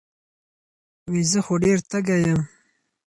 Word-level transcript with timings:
وې 1.11 1.21
زۀ 1.29 1.39
خو 1.45 1.53
ډېر 1.63 1.77
تږے 1.89 2.17
يم 2.25 2.41